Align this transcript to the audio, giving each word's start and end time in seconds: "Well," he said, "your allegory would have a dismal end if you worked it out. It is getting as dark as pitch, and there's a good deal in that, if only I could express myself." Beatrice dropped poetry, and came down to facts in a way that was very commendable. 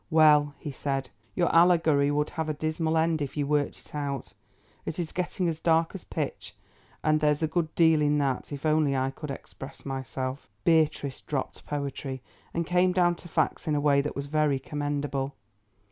"Well," 0.09 0.55
he 0.57 0.71
said, 0.71 1.11
"your 1.35 1.53
allegory 1.53 2.09
would 2.09 2.31
have 2.31 2.49
a 2.49 2.55
dismal 2.55 2.97
end 2.97 3.21
if 3.21 3.37
you 3.37 3.45
worked 3.45 3.77
it 3.81 3.93
out. 3.93 4.33
It 4.83 4.97
is 4.97 5.11
getting 5.11 5.47
as 5.47 5.59
dark 5.59 5.93
as 5.93 6.05
pitch, 6.05 6.55
and 7.03 7.19
there's 7.19 7.43
a 7.43 7.47
good 7.47 7.75
deal 7.75 8.01
in 8.01 8.17
that, 8.17 8.51
if 8.51 8.65
only 8.65 8.95
I 8.97 9.11
could 9.11 9.29
express 9.29 9.85
myself." 9.85 10.47
Beatrice 10.63 11.21
dropped 11.21 11.67
poetry, 11.67 12.23
and 12.51 12.65
came 12.65 12.93
down 12.93 13.13
to 13.17 13.27
facts 13.29 13.67
in 13.67 13.75
a 13.75 13.79
way 13.79 14.01
that 14.01 14.15
was 14.15 14.25
very 14.25 14.57
commendable. 14.57 15.35